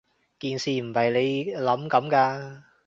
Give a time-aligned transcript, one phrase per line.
[0.39, 2.63] 件事唔係你諗噉㗎